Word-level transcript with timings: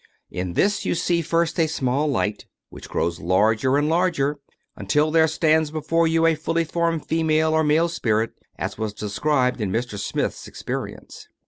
In 0.31 0.53
this 0.53 0.83
you 0.83 0.95
see 0.95 1.21
first 1.21 1.59
a 1.59 1.67
small 1.67 2.07
light, 2.07 2.47
which 2.69 2.89
grows 2.89 3.19
larger 3.19 3.77
and 3.77 3.87
larger, 3.87 4.39
tmtil 4.79 5.13
there 5.13 5.27
stands 5.27 5.69
before 5.69 6.07
you 6.07 6.25
a 6.25 6.33
fully 6.33 6.63
formed 6.63 7.05
female 7.05 7.53
or 7.53 7.63
male 7.63 7.87
spirit, 7.87 8.31
as 8.57 8.79
was 8.79 8.95
described 8.95 9.61
in 9.61 9.71
Mr. 9.71 9.99
Smith's 9.99 10.47
experience. 10.47 11.27